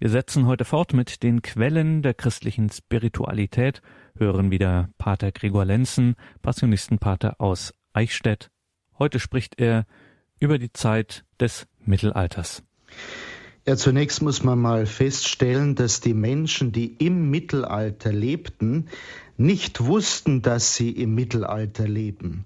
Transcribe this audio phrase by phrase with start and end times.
[0.00, 3.82] Wir setzen heute fort mit den Quellen der christlichen Spiritualität,
[4.16, 8.52] hören wieder Pater Gregor Lenzen, Passionistenpater aus Eichstätt.
[8.96, 9.86] Heute spricht er
[10.38, 12.62] über die Zeit des Mittelalters.
[13.66, 18.86] Ja, zunächst muss man mal feststellen, dass die Menschen, die im Mittelalter lebten,
[19.36, 22.44] nicht wussten, dass sie im Mittelalter leben.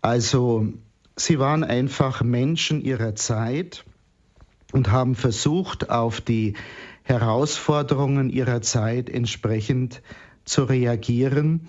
[0.00, 0.72] Also
[1.14, 3.84] sie waren einfach Menschen ihrer Zeit
[4.72, 6.54] und haben versucht, auf die
[7.02, 10.02] Herausforderungen ihrer Zeit entsprechend
[10.44, 11.68] zu reagieren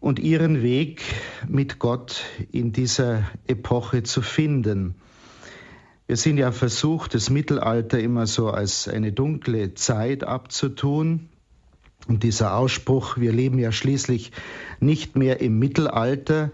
[0.00, 1.02] und ihren Weg
[1.48, 4.94] mit Gott in dieser Epoche zu finden.
[6.06, 11.28] Wir sind ja versucht, das Mittelalter immer so als eine dunkle Zeit abzutun.
[12.08, 14.32] Und dieser Ausspruch, wir leben ja schließlich
[14.80, 16.50] nicht mehr im Mittelalter,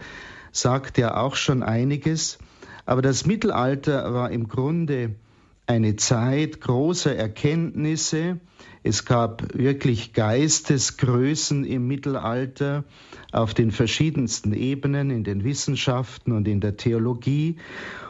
[0.52, 2.38] sagt ja auch schon einiges.
[2.84, 5.14] Aber das Mittelalter war im Grunde
[5.66, 8.38] eine Zeit großer Erkenntnisse.
[8.82, 12.84] Es gab wirklich Geistesgrößen im Mittelalter
[13.32, 17.56] auf den verschiedensten Ebenen, in den Wissenschaften und in der Theologie.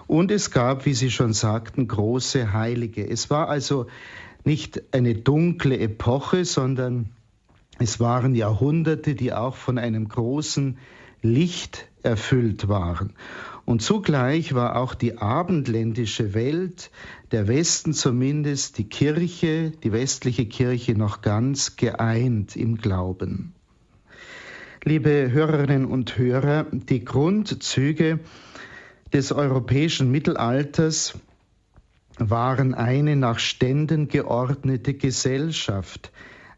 [0.07, 3.09] Und es gab, wie Sie schon sagten, große Heilige.
[3.09, 3.87] Es war also
[4.45, 7.11] nicht eine dunkle Epoche, sondern
[7.79, 10.79] es waren Jahrhunderte, die auch von einem großen
[11.23, 13.15] Licht erfüllt waren.
[13.67, 16.92] Und zugleich war auch die abendländische Welt,
[17.33, 23.55] der Westen zumindest, die Kirche, die westliche Kirche noch ganz geeint im Glauben.
[24.84, 28.20] Liebe Hörerinnen und Hörer, die Grundzüge
[29.12, 31.19] des europäischen Mittelalters
[32.19, 36.12] waren eine nach Ständen geordnete Gesellschaft,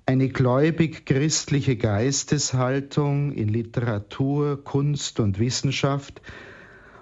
[0.05, 6.20] eine gläubig-christliche Geisteshaltung in Literatur, Kunst und Wissenschaft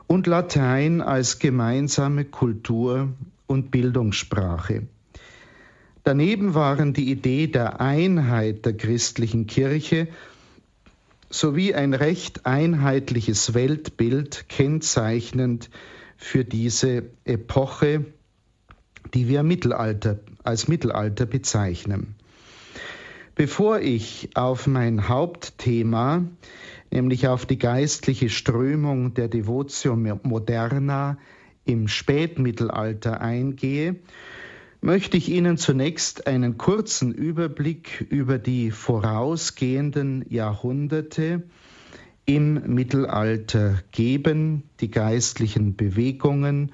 [0.06, 3.08] und Latein als gemeinsame Kultur-
[3.46, 4.86] und Bildungssprache.
[6.04, 10.08] Daneben waren die Idee der Einheit der christlichen Kirche
[11.30, 15.70] sowie ein recht einheitliches Weltbild kennzeichnend
[16.16, 18.04] für diese Epoche,
[19.14, 22.14] die wir Mittelalter, als Mittelalter bezeichnen.
[23.34, 26.24] Bevor ich auf mein Hauptthema,
[26.96, 31.18] nämlich auf die geistliche Strömung der Devotio Moderna
[31.66, 33.96] im Spätmittelalter eingehe,
[34.80, 41.42] möchte ich Ihnen zunächst einen kurzen Überblick über die vorausgehenden Jahrhunderte
[42.24, 46.72] im Mittelalter geben, die geistlichen Bewegungen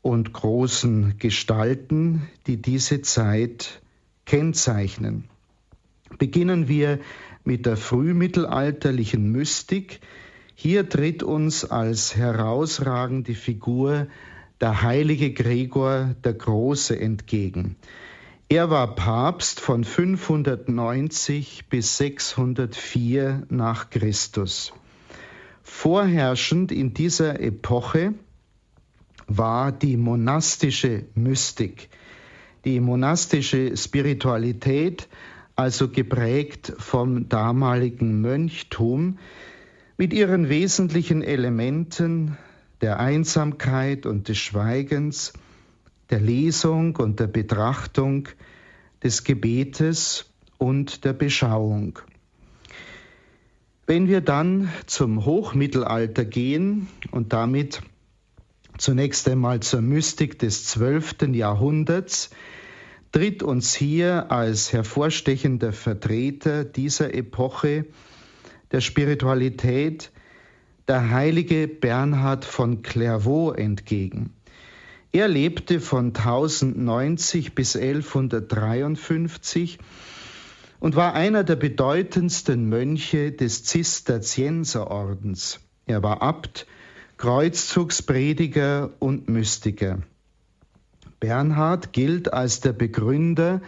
[0.00, 3.82] und großen Gestalten, die diese Zeit
[4.24, 5.24] kennzeichnen.
[6.16, 6.98] Beginnen wir
[7.44, 10.00] mit der frühmittelalterlichen Mystik.
[10.54, 14.08] Hier tritt uns als herausragende Figur
[14.60, 17.76] der heilige Gregor der Große entgegen.
[18.48, 24.72] Er war Papst von 590 bis 604 nach Christus.
[25.62, 28.14] Vorherrschend in dieser Epoche
[29.26, 31.88] war die monastische Mystik,
[32.64, 35.08] die monastische Spiritualität,
[35.56, 39.18] also geprägt vom damaligen Mönchtum,
[39.96, 42.36] mit ihren wesentlichen Elementen
[42.80, 45.32] der Einsamkeit und des Schweigens,
[46.10, 48.28] der Lesung und der Betrachtung,
[49.02, 51.98] des Gebetes und der Beschauung.
[53.86, 57.82] Wenn wir dann zum Hochmittelalter gehen und damit
[58.78, 62.30] zunächst einmal zur Mystik des zwölften Jahrhunderts,
[63.14, 67.86] tritt uns hier als hervorstechender Vertreter dieser Epoche
[68.72, 70.10] der Spiritualität
[70.88, 74.34] der heilige Bernhard von Clairvaux entgegen.
[75.12, 79.78] Er lebte von 1090 bis 1153
[80.80, 85.60] und war einer der bedeutendsten Mönche des Zisterzienserordens.
[85.86, 86.66] Er war Abt,
[87.16, 90.00] Kreuzzugsprediger und Mystiker.
[91.24, 93.62] Bernhard gilt als der Begründer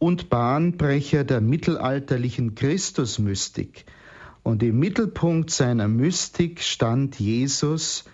[0.00, 3.84] und Bahnbrecher der mittelalterlichen Christusmystik.
[4.42, 8.06] Und im Mittelpunkt seiner Mystik stand Jesus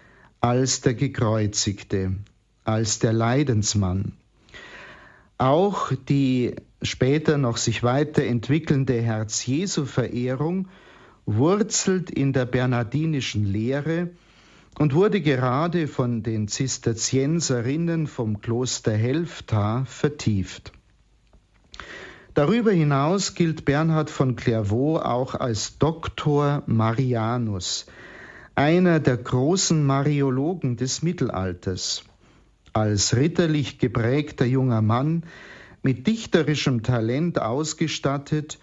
[0.42, 2.16] als der Gekreuzigte,
[2.64, 4.12] als der Leidensmann.
[5.38, 10.68] Auch die später noch sich weiterentwickelnde Herz-Jesu-Verehrung
[11.24, 14.10] wurzelt in der bernardinischen Lehre
[14.78, 20.72] und wurde gerade von den Zisterzienserinnen vom Kloster Helfta vertieft.
[22.34, 27.86] Darüber hinaus gilt Bernhard von Clairvaux auch als Doktor Marianus,
[28.54, 32.04] einer der großen Mariologen des Mittelalters.
[32.72, 35.24] Als ritterlich geprägter junger Mann
[35.82, 38.58] mit dichterischem Talent ausgestattet,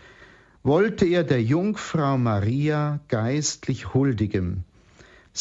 [0.64, 4.66] wollte er der Jungfrau Maria geistlich huldigen.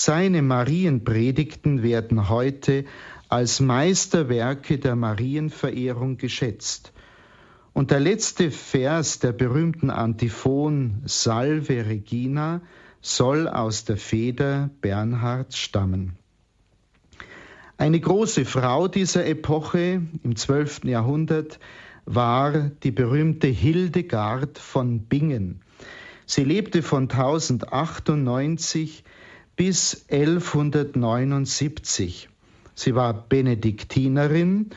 [0.01, 2.85] Seine Marienpredigten werden heute
[3.29, 6.93] als Meisterwerke der Marienverehrung geschätzt.
[7.73, 12.61] Und der letzte Vers der berühmten Antiphon Salve Regina
[13.01, 16.13] soll aus der Feder Bernhards stammen.
[17.77, 20.85] Eine große Frau dieser Epoche im 12.
[20.85, 21.59] Jahrhundert
[22.07, 25.61] war die berühmte Hildegard von Bingen.
[26.25, 29.03] Sie lebte von 1098
[29.59, 32.31] bis 1179.
[32.77, 34.71] Sie war Benediktinerin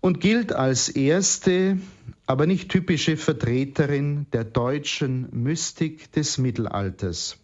[0.00, 1.78] und gilt als erste,
[2.26, 7.38] aber nicht typische Vertreterin der deutschen Mystik des Mittelalters.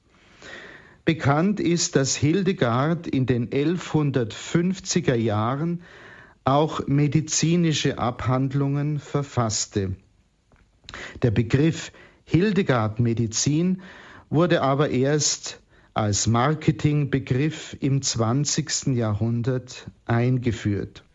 [1.04, 5.82] Bekannt ist, dass Hildegard in den 1150er Jahren
[6.42, 9.94] auch medizinische Abhandlungen verfasste.
[11.22, 11.92] Der Begriff
[12.24, 13.82] Hildegard Medizin
[14.30, 15.60] wurde aber erst
[15.96, 18.88] als Marketingbegriff im 20.
[18.88, 21.06] Jahrhundert eingeführt.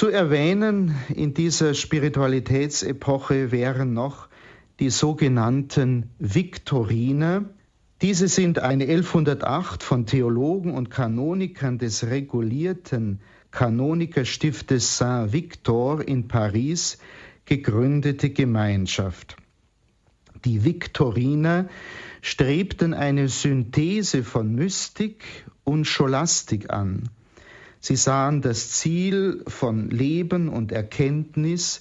[0.00, 4.28] Zu erwähnen in dieser Spiritualitätsepoche wären noch
[4.78, 7.44] die sogenannten Viktoriner.
[8.00, 13.20] Diese sind eine 1108 von Theologen und Kanonikern des regulierten
[13.50, 16.96] Kanonikerstiftes Saint-Victor in Paris
[17.44, 19.36] gegründete Gemeinschaft.
[20.46, 21.68] Die Viktoriner
[22.22, 27.10] strebten eine Synthese von Mystik und Scholastik an.
[27.80, 31.80] Sie sahen das Ziel von Leben und Erkenntnis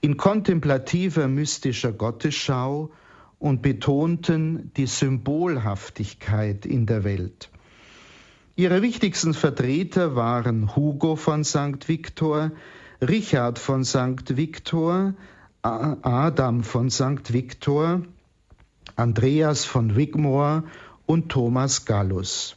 [0.00, 2.90] in kontemplativer mystischer Gottesschau
[3.38, 7.50] und betonten die Symbolhaftigkeit in der Welt.
[8.56, 11.86] Ihre wichtigsten Vertreter waren Hugo von St.
[11.86, 12.50] Victor,
[13.00, 14.36] Richard von St.
[14.36, 15.14] Victor,
[15.62, 17.32] Adam von St.
[17.32, 18.02] Victor,
[18.96, 20.64] Andreas von Wigmore
[21.06, 22.56] und Thomas Gallus.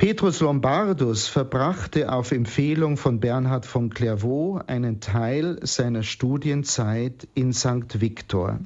[0.00, 8.00] Petrus Lombardus verbrachte auf Empfehlung von Bernhard von Clairvaux einen Teil seiner Studienzeit in St.
[8.00, 8.60] Victor.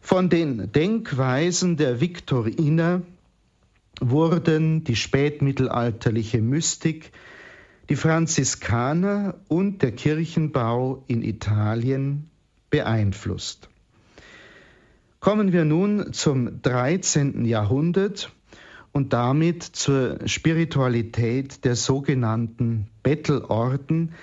[0.00, 3.02] Von den Denkweisen der Viktoriner
[4.00, 7.12] wurden die spätmittelalterliche Mystik,
[7.88, 12.30] die Franziskaner und der Kirchenbau in Italien
[12.68, 13.68] beeinflusst.
[15.20, 17.44] Kommen wir nun zum 13.
[17.44, 18.32] Jahrhundert
[18.96, 24.14] und damit zur Spiritualität der sogenannten Bettelorden,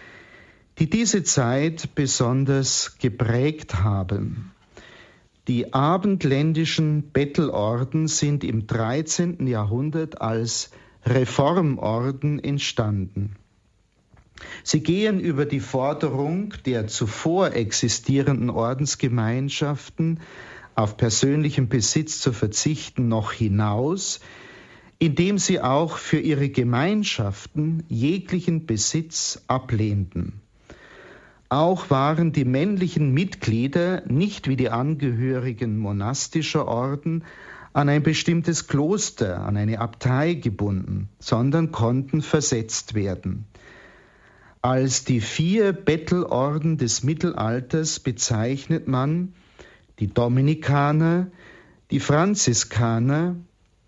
[0.80, 4.52] die diese Zeit besonders geprägt haben.
[5.48, 9.46] Die abendländischen Bettelorden sind im 13.
[9.46, 10.72] Jahrhundert als
[11.06, 13.36] Reformorden entstanden.
[14.64, 20.19] Sie gehen über die Forderung der zuvor existierenden Ordensgemeinschaften
[20.74, 24.19] auf persönlichen Besitz zu verzichten noch hinaus,
[25.04, 30.40] indem sie auch für ihre Gemeinschaften jeglichen Besitz ablehnten.
[31.50, 37.26] Auch waren die männlichen Mitglieder nicht wie die Angehörigen monastischer Orden
[37.74, 43.44] an ein bestimmtes Kloster, an eine Abtei gebunden, sondern konnten versetzt werden.
[44.62, 49.33] Als die vier Bettelorden des Mittelalters bezeichnet man
[50.00, 51.28] die Dominikaner,
[51.92, 53.36] die Franziskaner,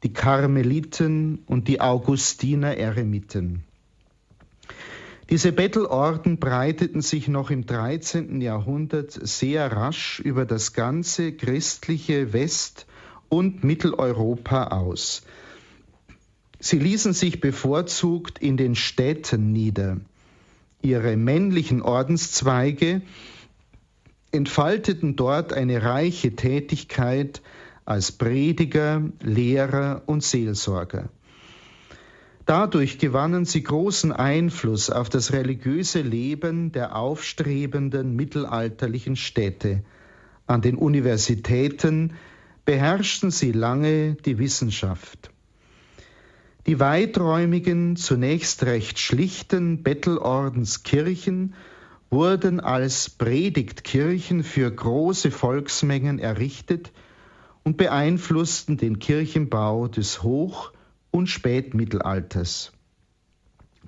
[0.04, 3.64] die Karmeliten und die Augustiner Eremiten.
[5.30, 8.42] Diese Bettelorden breiteten sich noch im 13.
[8.42, 12.86] Jahrhundert sehr rasch über das ganze christliche West-
[13.28, 15.24] und Mitteleuropa aus.
[16.60, 19.98] Sie ließen sich bevorzugt in den Städten nieder.
[20.84, 23.02] Ihre männlichen Ordenszweige
[24.32, 27.42] entfalteten dort eine reiche Tätigkeit
[27.86, 31.10] als Prediger, Lehrer und Seelsorger.
[32.46, 39.84] Dadurch gewannen sie großen Einfluss auf das religiöse Leben der aufstrebenden mittelalterlichen Städte.
[40.46, 42.14] An den Universitäten
[42.66, 45.32] beherrschten sie lange die Wissenschaft.
[46.68, 51.54] Die weiträumigen, zunächst recht schlichten Bettelordenskirchen
[52.10, 56.92] wurden als Predigtkirchen für große Volksmengen errichtet,
[57.66, 60.72] und beeinflussten den Kirchenbau des Hoch-
[61.12, 62.72] und Spätmittelalters.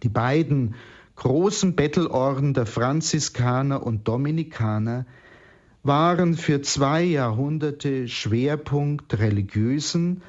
[0.03, 0.75] Die beiden
[1.15, 5.05] großen Bettelorden der Franziskaner und Dominikaner
[5.83, 10.21] waren für zwei Jahrhunderte Schwerpunkt religiösen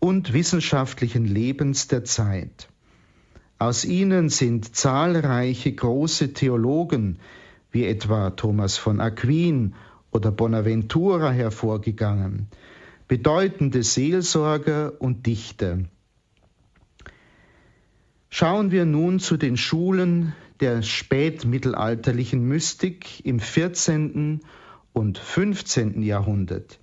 [0.00, 2.68] und wissenschaftlichen Lebens der Zeit.
[3.58, 7.20] Aus ihnen sind zahlreiche große Theologen
[7.70, 9.74] wie etwa Thomas von Aquin
[10.10, 12.48] oder Bonaventura hervorgegangen,
[13.12, 15.80] bedeutende Seelsorger und Dichter.
[18.30, 24.40] Schauen wir nun zu den Schulen der spätmittelalterlichen Mystik im 14.
[24.94, 26.02] und 15.
[26.02, 26.80] Jahrhundert.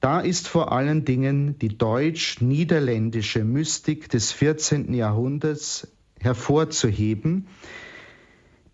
[0.00, 4.92] Da ist vor allen Dingen die deutsch-niederländische Mystik des 14.
[4.92, 5.86] Jahrhunderts
[6.18, 7.46] hervorzuheben,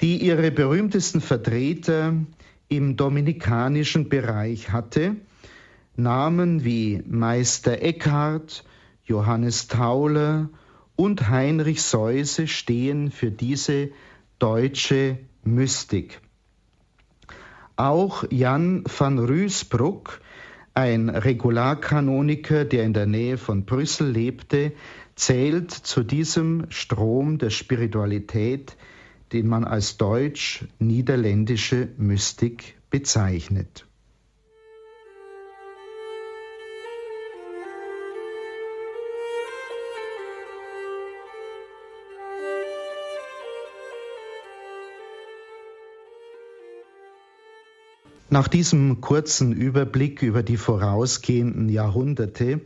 [0.00, 2.14] die ihre berühmtesten Vertreter
[2.70, 5.16] im dominikanischen Bereich hatte,
[5.98, 8.64] Namen wie Meister Eckhart,
[9.04, 10.48] Johannes Tauler
[10.94, 13.90] und Heinrich Seuse stehen für diese
[14.38, 16.20] deutsche Mystik.
[17.74, 20.20] Auch Jan van Ruysbroek,
[20.72, 24.74] ein Regularkanoniker, der in der Nähe von Brüssel lebte,
[25.16, 28.76] zählt zu diesem Strom der Spiritualität,
[29.32, 33.87] den man als deutsch-niederländische Mystik bezeichnet.
[48.30, 52.60] Nach diesem kurzen Überblick über die vorausgehenden Jahrhunderte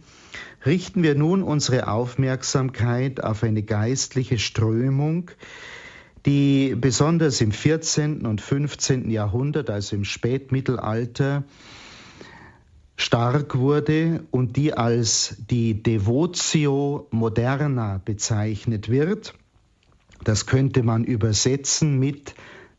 [0.66, 5.30] richten wir nun unsere Aufmerksamkeit auf eine geistliche Strömung,
[6.26, 8.26] die besonders im 14.
[8.26, 9.08] und 15.
[9.08, 11.44] Jahrhundert, also im Spätmittelalter,
[12.96, 19.34] stark wurde und die als die Devotio Moderna bezeichnet wird.
[20.24, 22.34] Das könnte man übersetzen mit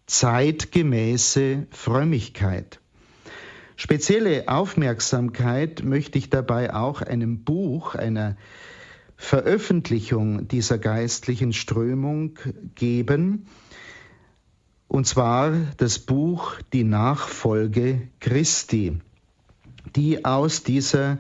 [0.06, 2.80] zeitgemäße Frömmigkeit.
[3.76, 8.38] Spezielle Aufmerksamkeit möchte ich dabei auch einem Buch, einer
[9.18, 12.38] Veröffentlichung dieser geistlichen Strömung
[12.76, 13.48] geben,
[14.88, 19.00] und zwar das Buch Die Nachfolge Christi,
[19.96, 21.18] die aus dieser,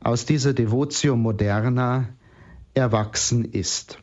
[0.00, 2.08] aus dieser Devotio Moderna
[2.72, 3.98] erwachsen ist.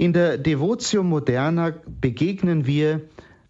[0.00, 3.02] In der Devotio Moderna begegnen wir,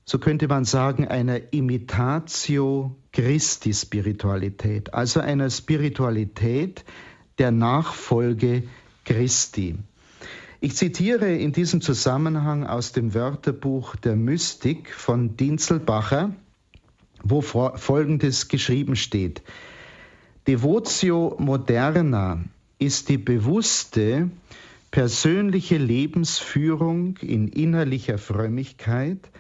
[0.04, 6.85] so könnte man sagen, einer Imitatio Christi Spiritualität, also einer Spiritualität
[7.38, 8.64] der Nachfolge
[9.04, 9.76] Christi.
[10.61, 16.35] Ich zitiere in diesem Zusammenhang aus dem Wörterbuch der Mystik von Dinzelbacher,
[17.23, 19.45] wo Folgendes geschrieben steht.
[20.49, 22.42] Devotio moderna
[22.80, 24.30] ist die bewusste,
[24.91, 29.31] persönliche Lebensführung in innerlicher Frömmigkeit,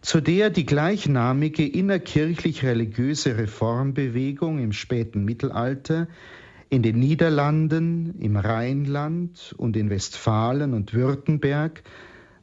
[0.00, 6.08] zu der die gleichnamige innerkirchlich-religiöse Reformbewegung im späten Mittelalter
[6.68, 11.82] in den Niederlanden, im Rheinland und in Westfalen und Württemberg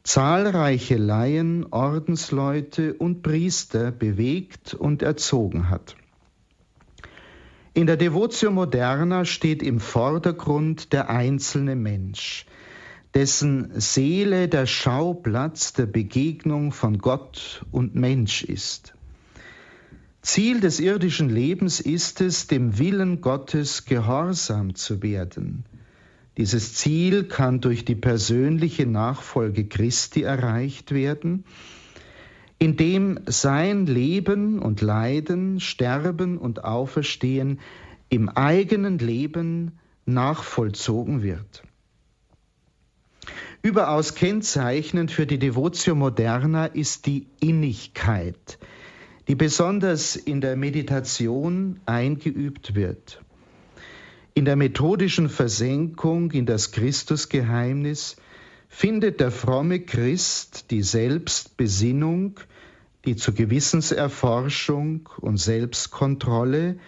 [0.02, 5.96] zahlreiche Laien, Ordensleute und Priester bewegt und erzogen hat.
[7.76, 12.46] In der Devotio Moderna steht im Vordergrund der einzelne Mensch,
[13.14, 18.94] dessen Seele der Schauplatz der Begegnung von Gott und Mensch ist.
[20.22, 25.64] Ziel des irdischen Lebens ist es, dem Willen Gottes gehorsam zu werden.
[26.36, 31.44] Dieses Ziel kann durch die persönliche Nachfolge Christi erreicht werden,
[32.58, 37.60] in dem sein Leben und Leiden, Sterben und Auferstehen
[38.08, 39.72] im eigenen Leben
[40.06, 41.62] nachvollzogen wird.
[43.62, 48.58] Überaus kennzeichnend für die Devotio Moderna ist die Innigkeit,
[49.26, 53.22] die besonders in der Meditation eingeübt wird.
[54.34, 58.16] In der methodischen Versenkung in das Christusgeheimnis
[58.74, 62.40] findet der fromme Christ die Selbstbesinnung,
[63.04, 66.78] die zur Gewissenserforschung und Selbstkontrolle,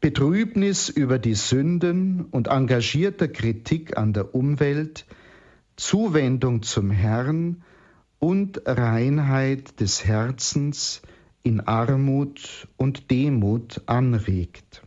[0.00, 5.04] Betrübnis über die Sünden und engagierter Kritik an der Umwelt,
[5.76, 7.62] Zuwendung zum Herrn
[8.18, 11.02] und Reinheit des Herzens
[11.42, 14.82] in Armut und Demut anregt.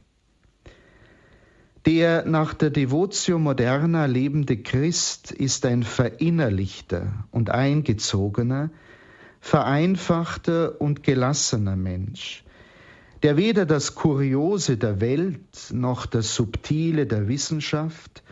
[1.86, 8.70] Der nach der Devotio Moderna lebende Christ ist ein verinnerlichter und eingezogener,
[9.42, 12.46] vereinfachter und gelassener Mensch,
[13.22, 18.24] der weder das Kuriose der Welt noch das Subtile der Wissenschaft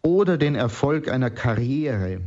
[0.00, 2.22] oder den Erfolg einer Karriere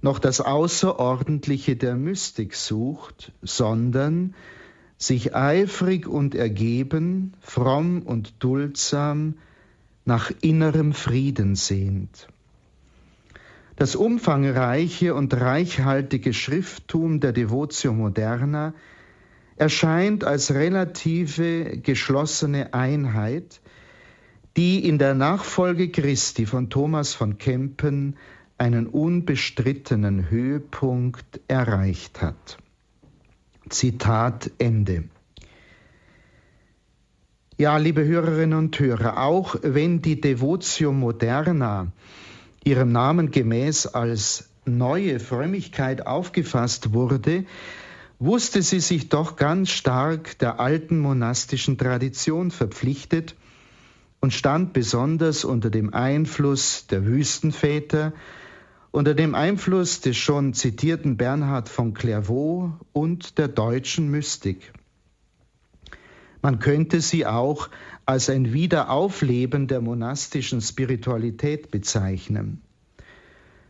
[0.00, 4.34] noch das Außerordentliche der Mystik sucht, sondern
[4.96, 9.34] sich eifrig und ergeben, fromm und duldsam
[10.08, 12.28] nach innerem Frieden sehnt.
[13.76, 18.72] Das umfangreiche und reichhaltige Schrifttum der Devotio Moderna
[19.56, 23.60] erscheint als relative geschlossene Einheit,
[24.56, 28.16] die in der Nachfolge Christi von Thomas von Kempen
[28.56, 32.56] einen unbestrittenen Höhepunkt erreicht hat.
[33.68, 35.04] Zitat Ende.
[37.60, 41.88] Ja, liebe Hörerinnen und Hörer, auch wenn die Devotio Moderna
[42.62, 47.46] ihrem Namen gemäß als neue Frömmigkeit aufgefasst wurde,
[48.20, 53.34] wusste sie sich doch ganz stark der alten monastischen Tradition verpflichtet
[54.20, 58.12] und stand besonders unter dem Einfluss der Wüstenväter,
[58.92, 64.72] unter dem Einfluss des schon zitierten Bernhard von Clairvaux und der deutschen Mystik.
[66.40, 67.68] Man könnte sie auch
[68.06, 72.62] als ein Wiederaufleben der monastischen Spiritualität bezeichnen.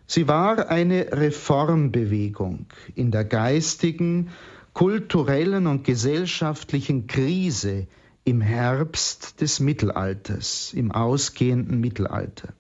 [0.07, 4.31] Sie war eine Reformbewegung in der geistigen,
[4.73, 7.87] kulturellen und gesellschaftlichen Krise
[8.25, 12.53] im Herbst des Mittelalters, im ausgehenden Mittelalter.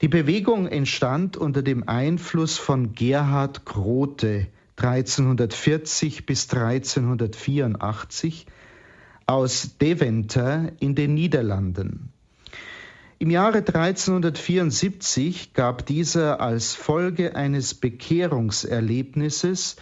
[0.00, 8.46] Die Bewegung entstand unter dem Einfluss von Gerhard Grote 1340 bis 1384
[9.32, 12.12] aus Deventer in den Niederlanden.
[13.18, 19.76] Im Jahre 1374 gab dieser als Folge eines Bekehrungserlebnisses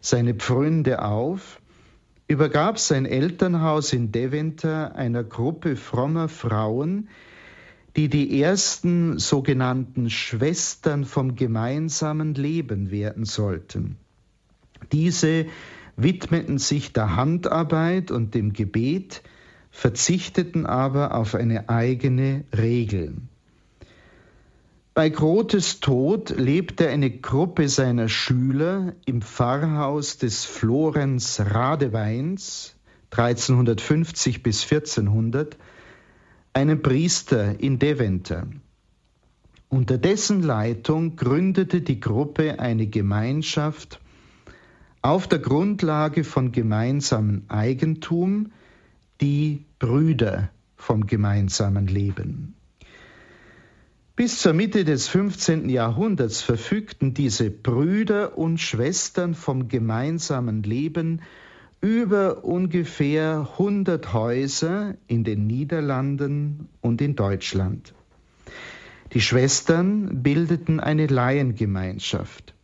[0.00, 1.60] seine Pfründe auf,
[2.26, 7.08] übergab sein Elternhaus in Deventer einer Gruppe frommer Frauen,
[7.94, 13.98] die die ersten sogenannten Schwestern vom gemeinsamen Leben werden sollten.
[14.90, 15.46] Diese
[15.96, 19.22] widmeten sich der Handarbeit und dem Gebet,
[19.70, 23.14] verzichteten aber auf eine eigene Regel.
[24.94, 32.76] Bei Grotes Tod lebte eine Gruppe seiner Schüler im Pfarrhaus des Florenz Radeweins
[33.10, 35.58] 1350 bis 1400
[36.54, 38.46] einen Priester in Deventer.
[39.68, 44.00] Unter dessen Leitung gründete die Gruppe eine Gemeinschaft
[45.06, 48.50] auf der Grundlage von gemeinsamem Eigentum,
[49.20, 52.56] die Brüder vom gemeinsamen Leben.
[54.16, 55.68] Bis zur Mitte des 15.
[55.68, 61.22] Jahrhunderts verfügten diese Brüder und Schwestern vom gemeinsamen Leben
[61.80, 67.94] über ungefähr 100 Häuser in den Niederlanden und in Deutschland.
[69.12, 72.55] Die Schwestern bildeten eine Laiengemeinschaft.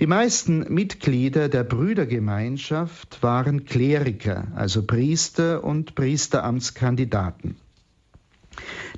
[0.00, 7.56] Die meisten Mitglieder der Brüdergemeinschaft waren Kleriker, also Priester und Priesteramtskandidaten.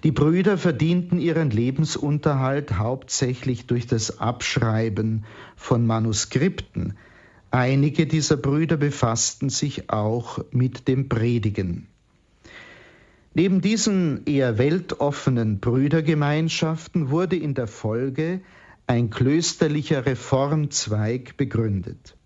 [0.04, 5.24] Die Brüder verdienten ihren Lebensunterhalt hauptsächlich durch das Abschreiben
[5.56, 6.94] von Manuskripten,
[7.54, 11.86] Einige dieser Brüder befassten sich auch mit dem Predigen.
[13.34, 18.40] Neben diesen eher weltoffenen Brüdergemeinschaften wurde in der Folge
[18.86, 22.16] ein klösterlicher Reformzweig begründet.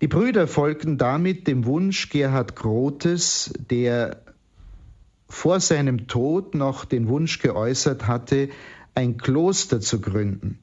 [0.00, 4.22] Die Brüder folgten damit dem Wunsch Gerhard Grotes, der
[5.28, 8.50] vor seinem Tod noch den Wunsch geäußert hatte,
[8.94, 10.58] ein Kloster zu gründen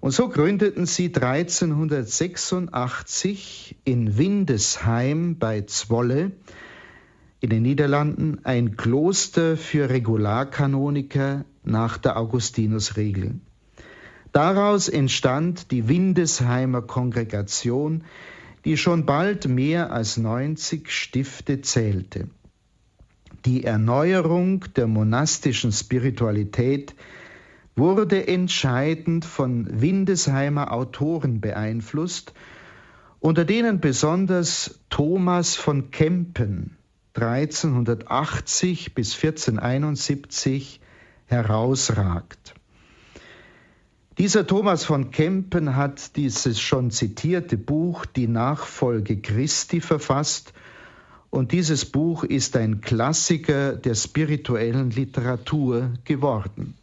[0.00, 6.32] und so gründeten sie 1386 in Windesheim bei Zwolle
[7.40, 13.40] in den Niederlanden ein Kloster für Regularkanoniker nach der Augustinusregel.
[14.32, 18.04] Daraus entstand die Windesheimer Kongregation,
[18.64, 22.28] die schon bald mehr als 90 Stifte zählte.
[23.44, 26.94] Die Erneuerung der monastischen Spiritualität
[27.74, 32.34] wurde entscheidend von Windesheimer Autoren beeinflusst,
[33.18, 36.76] unter denen besonders Thomas von Kempen
[37.14, 40.80] 1380 bis 1471
[41.26, 42.54] herausragt.
[44.18, 50.52] Dieser Thomas von Kempen hat dieses schon zitierte Buch Die Nachfolge Christi verfasst.
[51.30, 56.74] Und dieses Buch ist ein Klassiker der spirituellen Literatur geworden.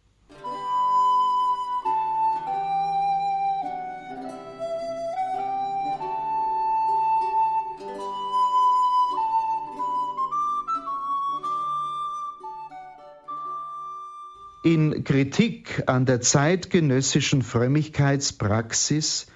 [14.64, 19.26] In Kritik an der zeitgenössischen Frömmigkeitspraxis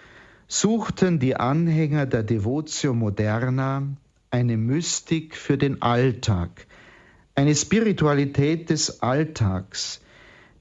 [0.49, 3.83] suchten die Anhänger der Devotio Moderna
[4.31, 6.67] eine Mystik für den Alltag,
[7.35, 10.01] eine Spiritualität des Alltags,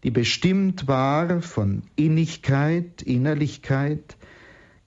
[0.04, 4.18] die bestimmt war von Innigkeit, Innerlichkeit,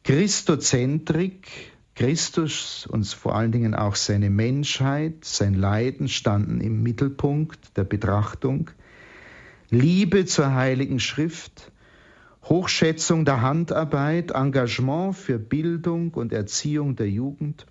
[0.05, 1.49] Christozentrik,
[1.95, 8.71] Christus und vor allen Dingen auch seine Menschheit, sein Leiden standen im Mittelpunkt der Betrachtung,
[9.71, 11.73] Liebe zur Heiligen Schrift,
[12.49, 17.67] Hochschätzung der Handarbeit, Engagement für Bildung und Erziehung der Jugend,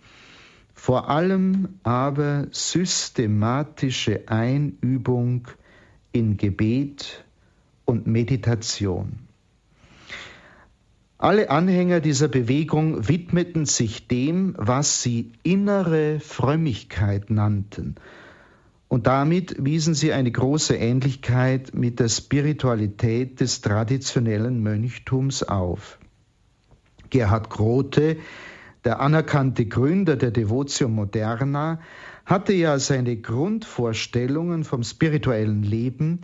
[0.73, 5.47] vor allem aber systematische Einübung
[6.11, 7.23] in Gebet
[7.85, 9.27] und Meditation.
[11.17, 17.95] Alle Anhänger dieser Bewegung widmeten sich dem, was sie innere Frömmigkeit nannten,
[18.87, 25.99] und damit wiesen sie eine große Ähnlichkeit mit der Spiritualität des traditionellen Mönchtums auf.
[27.09, 28.17] Gerhard Grote,
[28.85, 31.79] der anerkannte Gründer der Devotio Moderna,
[32.25, 36.21] hatte ja seine Grundvorstellungen vom spirituellen Leben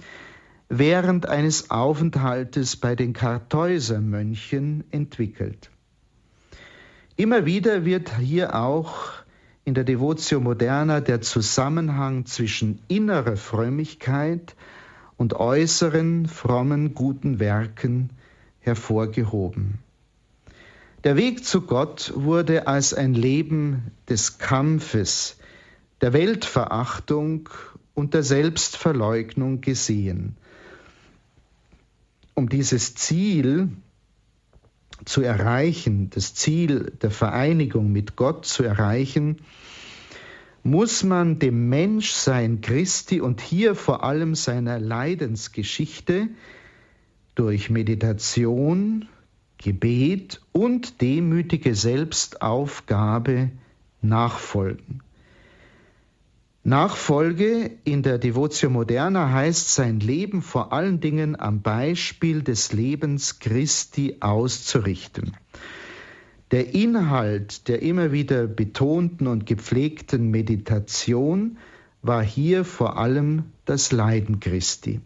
[0.69, 5.69] während eines Aufenthaltes bei den Kartäusermönchen entwickelt.
[7.15, 9.22] Immer wieder wird hier auch
[9.65, 14.55] in der Devotio Moderna der Zusammenhang zwischen innerer Frömmigkeit
[15.15, 18.09] und äußeren frommen guten Werken
[18.59, 19.79] hervorgehoben.
[21.03, 25.37] Der Weg zu Gott wurde als ein Leben des Kampfes,
[26.01, 27.49] der Weltverachtung
[27.93, 30.35] und der Selbstverleugnung gesehen.
[32.33, 33.69] Um dieses Ziel
[35.05, 39.37] zu erreichen, das Ziel der Vereinigung mit Gott zu erreichen,
[40.63, 46.29] muss man dem Menschsein Christi und hier vor allem seiner Leidensgeschichte
[47.35, 49.07] durch Meditation,
[49.57, 53.51] Gebet und demütige Selbstaufgabe
[54.01, 55.01] nachfolgen.
[56.65, 63.39] Nachfolge in der Devotio Moderna heißt, sein Leben vor allen Dingen am Beispiel des Lebens
[63.39, 65.35] Christi auszurichten.
[66.51, 71.57] Der Inhalt der immer wieder betonten und gepflegten Meditation
[72.01, 75.01] war hier vor allem das Leiden Christi.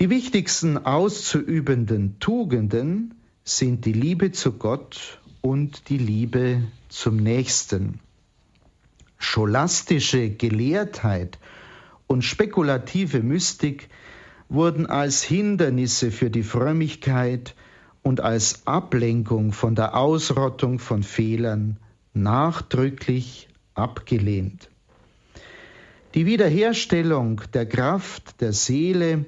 [0.00, 8.00] Die wichtigsten auszuübenden Tugenden sind die Liebe zu Gott und die Liebe zum Nächsten
[9.20, 11.38] scholastische Gelehrtheit
[12.06, 13.88] und spekulative Mystik
[14.48, 17.54] wurden als Hindernisse für die Frömmigkeit
[18.02, 21.76] und als Ablenkung von der Ausrottung von Fehlern
[22.14, 24.68] nachdrücklich abgelehnt.
[26.14, 29.26] Die Wiederherstellung der Kraft der Seele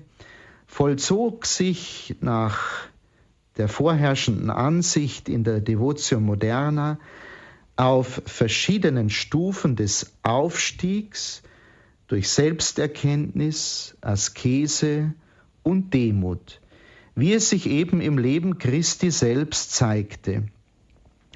[0.67, 2.89] vollzog sich nach
[3.59, 6.99] der vorherrschenden Ansicht in der Devotio Moderna
[7.77, 11.43] auf verschiedenen Stufen des Aufstiegs
[12.07, 15.15] durch Selbsterkenntnis, Askese
[15.63, 16.61] und Demut,
[17.15, 20.47] wie es sich eben im Leben Christi selbst zeigte.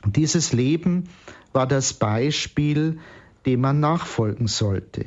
[0.04, 1.04] Dieses Leben
[1.52, 2.98] war das Beispiel,
[3.46, 5.06] dem man nachfolgen sollte.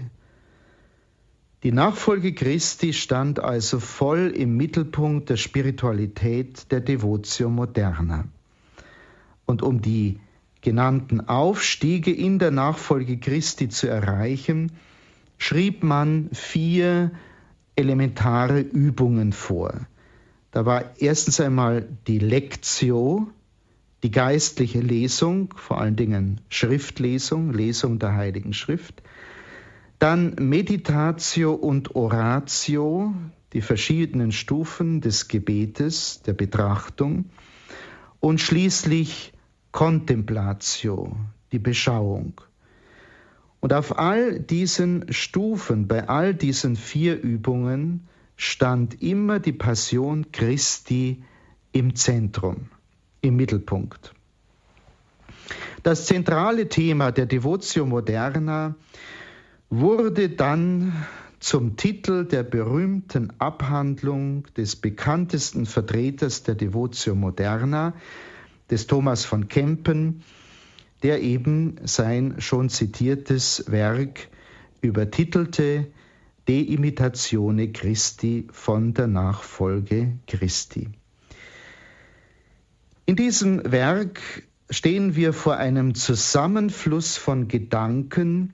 [1.64, 8.30] Die Nachfolge Christi stand also voll im Mittelpunkt der Spiritualität der Devotio Moderna.
[9.46, 10.20] Und um die
[10.62, 14.72] genannten Aufstiege in der Nachfolge Christi zu erreichen,
[15.38, 17.12] schrieb man vier
[17.76, 19.88] elementare Übungen vor.
[20.52, 23.30] Da war erstens einmal die Lectio,
[24.04, 29.02] die geistliche Lesung, vor allen Dingen Schriftlesung, Lesung der Heiligen Schrift.
[30.00, 33.14] Dann Meditatio und Oratio,
[33.54, 37.26] die verschiedenen Stufen des Gebetes, der Betrachtung.
[38.20, 39.34] Und schließlich
[39.72, 41.16] Contemplatio,
[41.52, 42.42] die Beschauung.
[43.60, 51.24] Und auf all diesen Stufen, bei all diesen vier Übungen, stand immer die Passion Christi
[51.72, 52.70] im Zentrum,
[53.22, 54.14] im Mittelpunkt.
[55.84, 58.76] Das zentrale Thema der Devotio Moderna
[59.70, 61.06] wurde dann
[61.40, 67.94] zum Titel der berühmten Abhandlung des bekanntesten Vertreters der Devotio Moderna,
[68.70, 70.24] des Thomas von Kempen,
[71.04, 74.30] der eben sein schon zitiertes Werk
[74.82, 75.88] übertitelte
[76.48, 80.90] De Imitatione Christi von der Nachfolge Christi.
[83.06, 84.20] In diesem Werk
[84.70, 88.54] stehen wir vor einem Zusammenfluss von Gedanken,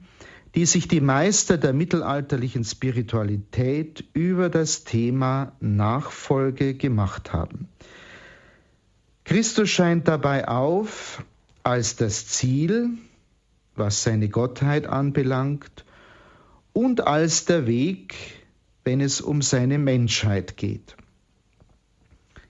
[0.55, 7.67] die sich die Meister der mittelalterlichen Spiritualität über das Thema Nachfolge gemacht haben.
[9.25, 11.23] Christus scheint dabei auf
[11.63, 12.91] als das Ziel,
[13.75, 15.83] was seine Gottheit anbelangt,
[16.73, 18.15] und als der Weg,
[18.83, 20.95] wenn es um seine Menschheit geht.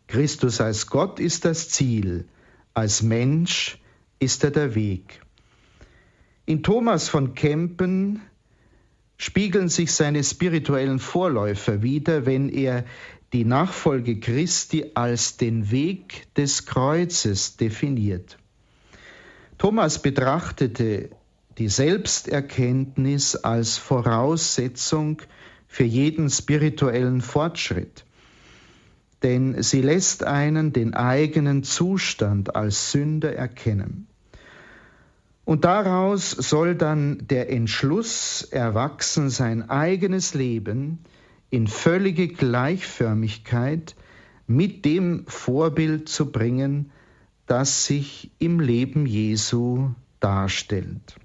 [0.07, 2.25] Christus als Gott ist das Ziel,
[2.73, 3.79] als Mensch
[4.19, 5.21] ist er der Weg.
[6.45, 8.21] In Thomas von Kempen
[9.17, 12.83] spiegeln sich seine spirituellen Vorläufer wieder, wenn er
[13.33, 18.37] die Nachfolge Christi als den Weg des Kreuzes definiert.
[19.57, 21.09] Thomas betrachtete
[21.57, 25.21] die Selbsterkenntnis als Voraussetzung
[25.67, 28.05] für jeden spirituellen Fortschritt,
[29.23, 34.07] denn sie lässt einen den eigenen Zustand als Sünder erkennen.
[35.45, 40.99] Und daraus soll dann der Entschluss erwachsen, sein eigenes Leben
[41.49, 43.95] in völlige Gleichförmigkeit
[44.47, 46.91] mit dem Vorbild zu bringen,
[47.47, 51.15] das sich im Leben Jesu darstellt.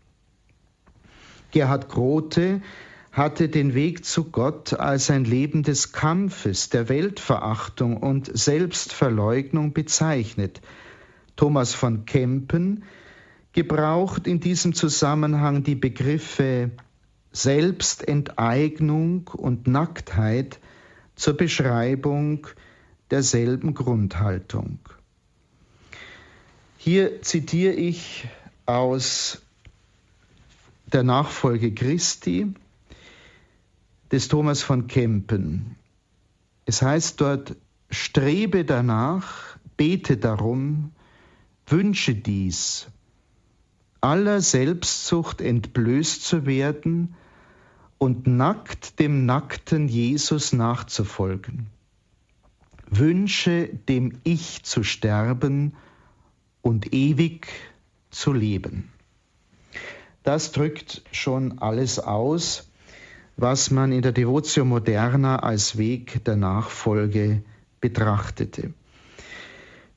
[1.50, 2.62] Gerhard Grote
[3.12, 10.60] hatte den Weg zu Gott als ein Leben des Kampfes, der Weltverachtung und Selbstverleugnung bezeichnet.
[11.34, 12.84] Thomas von Kempen
[13.52, 16.70] gebraucht in diesem Zusammenhang die Begriffe
[17.32, 20.58] Selbstenteignung und Nacktheit
[21.14, 22.46] zur Beschreibung
[23.10, 24.78] derselben Grundhaltung.
[26.76, 28.26] Hier zitiere ich
[28.66, 29.42] aus
[30.92, 32.54] der Nachfolge Christi
[34.10, 35.76] des Thomas von Kempen.
[36.64, 37.56] Es heißt dort,
[37.90, 40.92] strebe danach, bete darum,
[41.66, 42.88] wünsche dies,
[44.00, 47.14] aller Selbstsucht entblößt zu werden
[47.98, 51.66] und nackt dem nackten Jesus nachzufolgen.
[52.88, 55.74] Wünsche dem Ich zu sterben
[56.62, 57.48] und ewig
[58.10, 58.90] zu leben.
[60.22, 62.70] Das drückt schon alles aus,
[63.36, 67.42] was man in der Devotio Moderna als Weg der Nachfolge
[67.80, 68.74] betrachtete.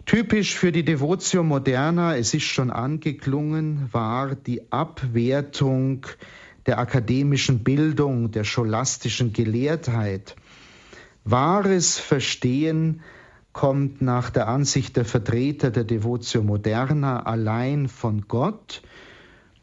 [0.06, 6.06] Typisch für die Devotio Moderna, es ist schon angeklungen, war die Abwertung
[6.66, 10.36] der akademischen Bildung, der scholastischen Gelehrtheit.
[11.24, 13.02] Wahres Verstehen
[13.54, 18.82] kommt nach der Ansicht der Vertreter der Devotio Moderna allein von Gott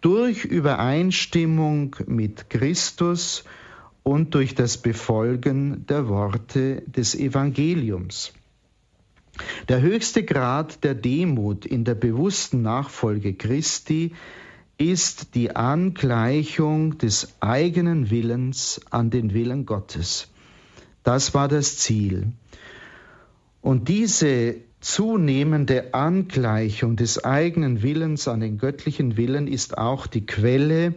[0.00, 3.44] durch Übereinstimmung mit Christus
[4.02, 8.32] und durch das Befolgen der Worte des Evangeliums.
[9.68, 14.12] Der höchste Grad der Demut in der bewussten Nachfolge Christi
[14.78, 20.28] ist die Angleichung des eigenen Willens an den Willen Gottes.
[21.02, 22.32] Das war das Ziel.
[23.60, 30.94] Und diese zunehmende Angleichung des eigenen Willens an den göttlichen Willen ist auch die Quelle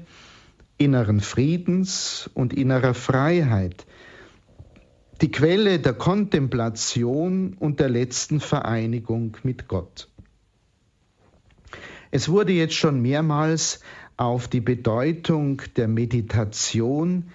[0.78, 3.86] inneren Friedens und innerer Freiheit,
[5.24, 10.10] die Quelle der Kontemplation und der letzten Vereinigung mit Gott.
[12.12, 13.80] Es wurde jetzt schon mehrmals
[14.18, 17.32] auf die Bedeutung der Meditation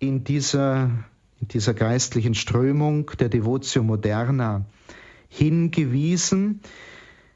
[0.00, 0.90] in dieser,
[1.40, 4.64] in dieser geistlichen Strömung der Devotio Moderna
[5.28, 6.60] hingewiesen.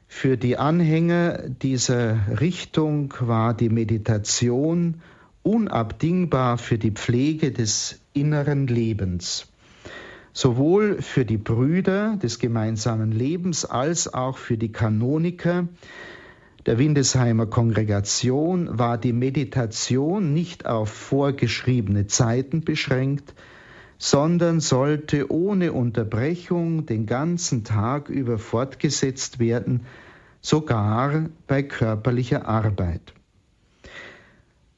[0.09, 5.01] Für die Anhänger dieser Richtung war die Meditation
[5.43, 9.47] unabdingbar für die Pflege des inneren Lebens
[10.33, 15.67] sowohl für die Brüder des gemeinsamen Lebens als auch für die Kanoniker
[16.65, 23.33] der Windesheimer Kongregation war die Meditation nicht auf vorgeschriebene Zeiten beschränkt,
[23.97, 29.81] sondern sollte ohne Unterbrechung den ganzen Tag über fortgesetzt werden,
[30.39, 33.13] sogar bei körperlicher Arbeit.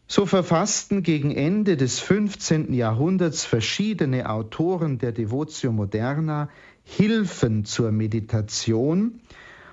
[0.08, 2.74] So verfassten gegen Ende des 15.
[2.74, 6.50] Jahrhunderts verschiedene Autoren der Devotio Moderna
[6.84, 9.22] Hilfen zur Meditation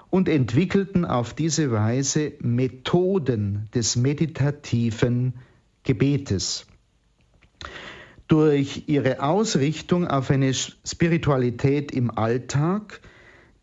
[0.09, 5.35] und entwickelten auf diese Weise Methoden des meditativen
[5.83, 6.67] Gebetes.
[8.27, 13.03] Durch ihre Ausrichtung auf eine Spiritualität im Alltag,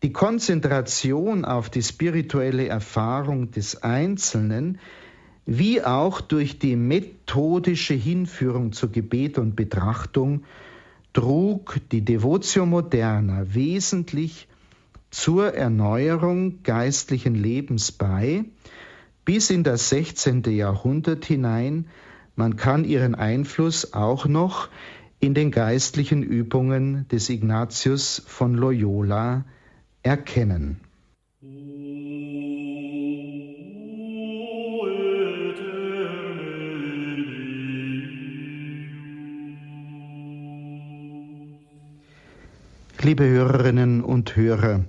[0.04, 4.78] die Konzentration auf die spirituelle Erfahrung des Einzelnen,
[5.46, 10.44] wie auch durch die methodische Hinführung zu Gebet und Betrachtung
[11.12, 14.48] trug die Devotio Moderna wesentlich
[15.10, 18.44] zur Erneuerung geistlichen Lebens bei,
[19.24, 20.42] bis in das 16.
[20.44, 21.86] Jahrhundert hinein.
[22.36, 24.68] Man kann ihren Einfluss auch noch
[25.18, 29.44] in den geistlichen Übungen des Ignatius von Loyola
[30.02, 30.80] erkennen.
[43.02, 44.84] Liebe Hörerinnen und Hörer,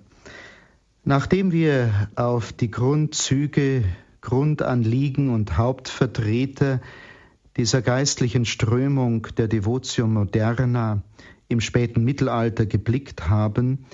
[1.05, 3.85] nachdem wir auf die Grundzüge,
[4.19, 6.81] Grundanliegen und Hauptvertreter
[7.55, 11.03] dieser geistlichen Strömung der Devotio Moderna
[11.47, 13.85] im späten Mittelalter geblickt haben,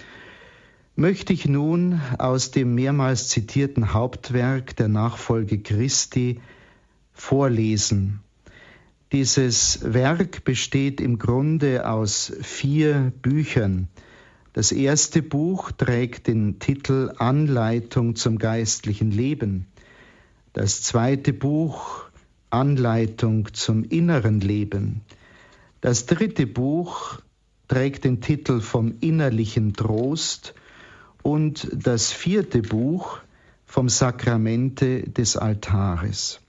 [0.96, 6.42] möchte ich nun aus dem mehrmals zitierten Hauptwerk der Nachfolge Christi
[7.14, 8.22] vorlesen.
[9.12, 13.90] Dieses Werk besteht im Grunde aus vier Büchern.
[14.58, 19.68] Das erste Buch trägt den Titel Anleitung zum geistlichen Leben.
[20.54, 22.06] Das zweite Buch
[22.50, 25.02] Anleitung zum inneren Leben.
[25.80, 27.20] Das dritte Buch
[27.68, 30.56] trägt den Titel vom innerlichen Trost
[31.22, 33.20] und das vierte Buch
[33.68, 36.40] vom Sakramente des Altares.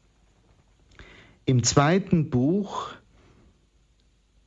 [1.44, 2.88] Im zweiten Buch,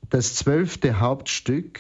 [0.10, 1.80] das zwölfte Hauptstück,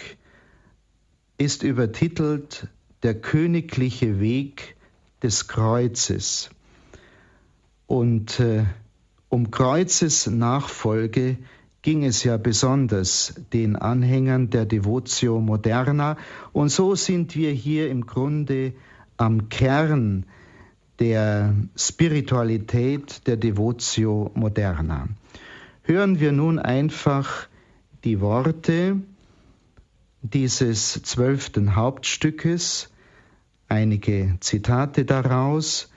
[1.41, 2.67] ist übertitelt
[3.01, 4.75] Der königliche Weg
[5.23, 6.51] des Kreuzes.
[7.88, 8.65] Und äh,
[9.27, 11.38] um Kreuzes Nachfolge
[11.82, 16.15] ging es ja besonders den Anhängern der Devotio Moderna.
[16.54, 18.73] Und so sind wir hier im Grunde
[19.17, 20.27] am Kern
[20.99, 25.08] der Spiritualität der Devotio Moderna.
[25.82, 27.47] Hören wir nun einfach
[28.04, 29.01] die Worte
[30.21, 32.91] dieses zwölften Hauptstückes,
[33.67, 35.91] einige Zitate daraus,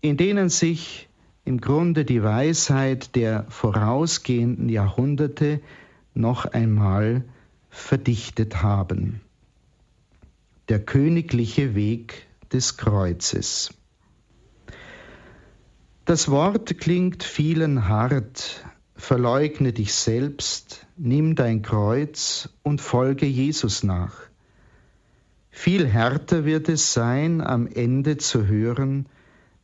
[0.00, 1.08] in denen sich
[1.44, 5.60] im Grunde die Weisheit der vorausgehenden Jahrhunderte
[6.14, 7.24] noch einmal
[7.70, 9.20] verdichtet haben.
[10.68, 13.74] Der königliche Weg des Kreuzes.
[16.04, 18.64] Das Wort klingt vielen hart,
[18.94, 24.14] verleugne dich selbst, nimm dein Kreuz und folge Jesus nach.
[25.50, 29.06] Viel härter wird es sein, am Ende zu hören,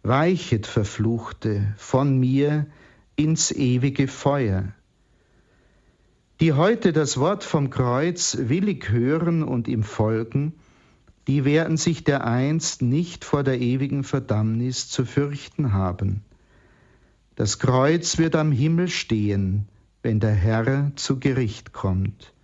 [0.02, 2.66] Weichet, Verfluchte, von mir
[3.16, 4.72] ins ewige Feuer.
[6.40, 10.54] Die heute das Wort vom Kreuz willig hören und ihm folgen,
[11.26, 16.24] die werden sich dereinst nicht vor der ewigen Verdammnis zu fürchten haben.
[17.40, 19.66] Das Kreuz wird am Himmel stehen,
[20.02, 22.34] wenn der Herr zu Gericht kommt.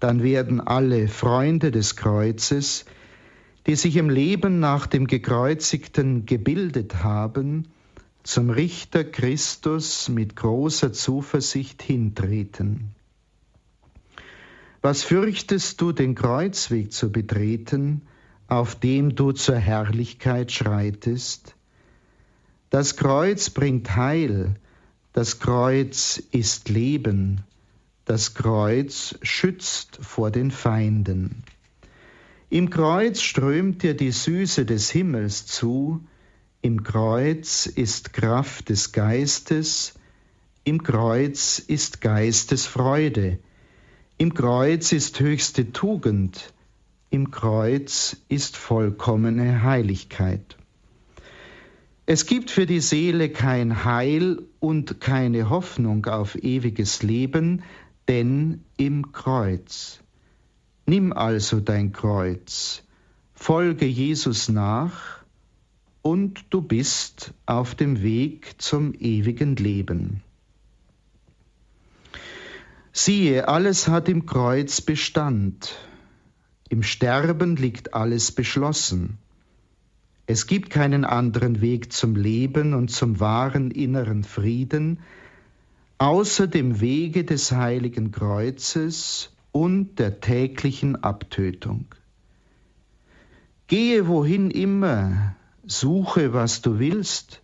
[0.00, 2.86] Dann werden alle Freunde des Kreuzes,
[3.66, 7.68] die sich im Leben nach dem Gekreuzigten gebildet haben,
[8.22, 12.94] zum Richter Christus mit großer Zuversicht hintreten.
[14.80, 18.00] Was fürchtest du, den Kreuzweg zu betreten,
[18.48, 21.54] auf dem du zur Herrlichkeit schreitest?
[22.72, 24.54] Das Kreuz bringt Heil,
[25.12, 27.42] das Kreuz ist Leben,
[28.06, 31.44] das Kreuz schützt vor den Feinden.
[32.48, 36.02] Im Kreuz strömt dir die Süße des Himmels zu,
[36.62, 39.92] im Kreuz ist Kraft des Geistes,
[40.64, 43.38] im Kreuz ist Geistesfreude,
[44.16, 46.54] im Kreuz ist höchste Tugend,
[47.10, 50.56] im Kreuz ist vollkommene Heiligkeit.
[52.04, 57.62] Es gibt für die Seele kein Heil und keine Hoffnung auf ewiges Leben,
[58.08, 60.00] denn im Kreuz.
[60.84, 62.82] Nimm also dein Kreuz,
[63.34, 65.22] folge Jesus nach,
[66.02, 70.22] und du bist auf dem Weg zum ewigen Leben.
[72.92, 75.76] Siehe, alles hat im Kreuz Bestand,
[76.68, 79.18] im Sterben liegt alles beschlossen.
[80.26, 85.00] Es gibt keinen anderen Weg zum Leben und zum wahren inneren Frieden,
[85.98, 91.86] außer dem Wege des heiligen Kreuzes und der täglichen Abtötung.
[93.66, 95.34] Gehe wohin immer,
[95.66, 97.42] suche, was du willst,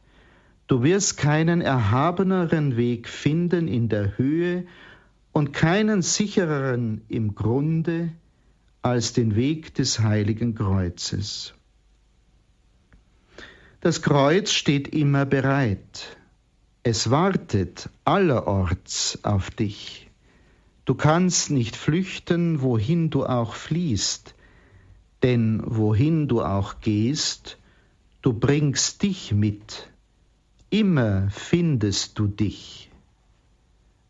[0.66, 4.66] du wirst keinen erhabeneren Weg finden in der Höhe
[5.32, 8.10] und keinen sichereren im Grunde
[8.82, 11.54] als den Weg des heiligen Kreuzes.
[13.80, 16.16] Das Kreuz steht immer bereit.
[16.82, 20.10] Es wartet allerorts auf dich.
[20.84, 24.34] Du kannst nicht flüchten, wohin du auch fliehst,
[25.22, 27.58] denn wohin du auch gehst,
[28.20, 29.88] du bringst dich mit,
[30.70, 32.90] immer findest du dich.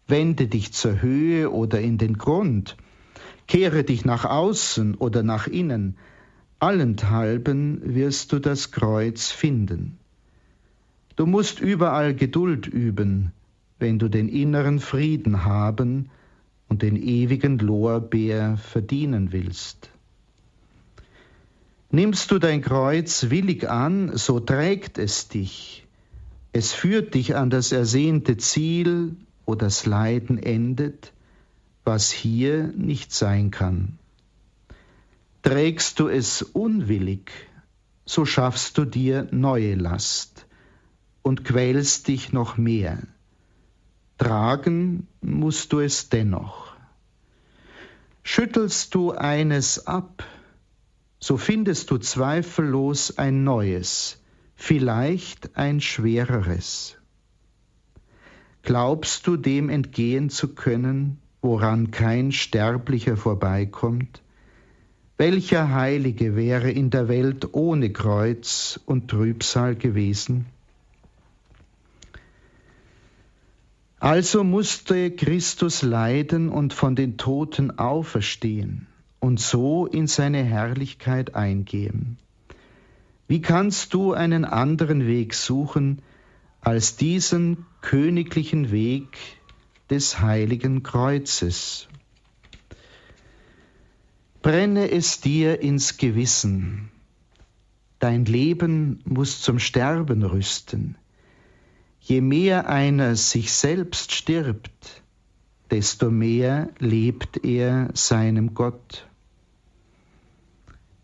[0.06, 2.78] Wende dich zur Höhe oder in den Grund,
[3.46, 5.98] kehre dich nach außen oder nach innen,
[6.61, 9.98] allenthalben wirst du das Kreuz finden.
[11.16, 13.32] Du musst überall Geduld üben,
[13.78, 16.11] wenn du den inneren Frieden haben
[16.68, 19.90] und den ewigen Lorbeer verdienen willst.
[21.90, 25.86] Nimmst du dein Kreuz willig an, so trägt es dich.
[26.52, 31.12] Es führt dich an das ersehnte Ziel, wo das Leiden endet,
[31.84, 33.97] was hier nicht sein kann.
[35.49, 37.32] Trägst du es unwillig,
[38.05, 40.46] so schaffst du dir neue Last
[41.22, 42.99] und quälst dich noch mehr.
[44.18, 46.74] Tragen musst du es dennoch.
[48.22, 50.22] Schüttelst du eines ab,
[51.18, 54.22] so findest du zweifellos ein neues,
[54.55, 56.99] vielleicht ein schwereres.
[58.61, 64.20] Glaubst du dem entgehen zu können, woran kein Sterblicher vorbeikommt?
[65.20, 70.46] Welcher Heilige wäre in der Welt ohne Kreuz und Trübsal gewesen?
[73.98, 78.86] Also musste Christus leiden und von den Toten auferstehen
[79.18, 82.16] und so in seine Herrlichkeit eingehen.
[83.26, 86.00] Wie kannst du einen anderen Weg suchen
[86.60, 89.18] als diesen königlichen Weg
[89.90, 91.88] des heiligen Kreuzes?
[94.43, 96.91] Brenne es dir ins Gewissen.
[97.99, 100.97] Dein Leben muss zum Sterben rüsten.
[102.01, 105.03] Je mehr einer sich selbst stirbt,
[105.72, 109.09] desto mehr lebt er seinem Gott.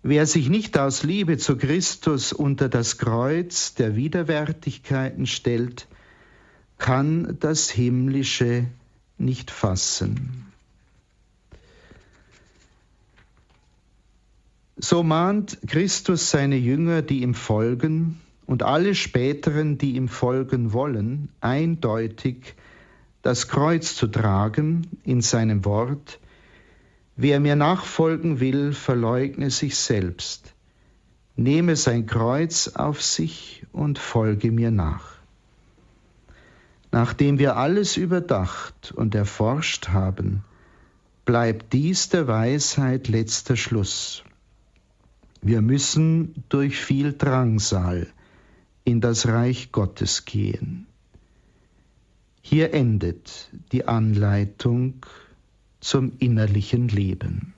[0.03, 5.89] Wer sich nicht aus Liebe zu Christus unter das Kreuz der Widerwärtigkeiten stellt,
[6.79, 8.67] kann das Himmlische
[9.19, 10.54] nicht fassen.
[14.77, 21.31] So mahnt Christus seine Jünger, die ihm folgen, und alle späteren, die ihm folgen wollen,
[21.41, 22.55] eindeutig
[23.23, 26.21] das Kreuz zu tragen in seinem Wort,
[27.17, 30.53] Wer mir nachfolgen will, verleugne sich selbst,
[31.37, 35.15] nehme sein Kreuz auf sich und folge mir nach.
[36.91, 40.43] Nachdem wir alles überdacht und erforscht haben,
[41.25, 44.25] bleibt dies der Weisheit letzter Schluss.
[45.47, 48.07] Wir müssen durch viel Drangsal
[48.85, 50.87] in das Reich Gottes gehen.
[52.41, 55.05] Hier endet die Anleitung
[55.81, 57.54] zum innerlichen Leben.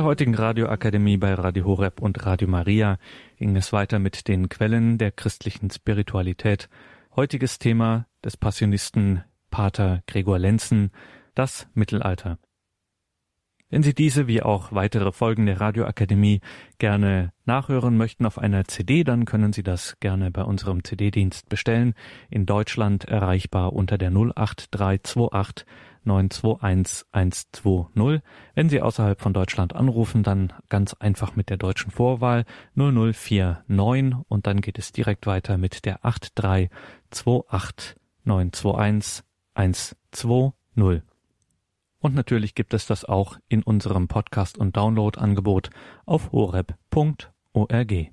[0.00, 2.96] Der heutigen Radioakademie bei Radio Horeb und Radio Maria
[3.36, 6.70] ging es weiter mit den Quellen der christlichen Spiritualität.
[7.14, 10.90] Heutiges Thema des Passionisten Pater Gregor Lenzen,
[11.34, 12.38] das Mittelalter.
[13.68, 16.40] Wenn Sie diese wie auch weitere Folgen der Radioakademie
[16.78, 21.92] gerne nachhören möchten auf einer CD, dann können Sie das gerne bei unserem CD-Dienst bestellen.
[22.30, 25.66] In Deutschland erreichbar unter der 08328
[26.04, 28.22] 921 120.
[28.54, 32.44] Wenn Sie außerhalb von Deutschland anrufen, dann ganz einfach mit der deutschen Vorwahl
[32.74, 39.24] 0049 und dann geht es direkt weiter mit der 8328 921
[39.54, 41.02] 120.
[42.02, 45.70] Und natürlich gibt es das auch in unserem Podcast- und Download-Angebot
[46.06, 48.10] auf horeb.org.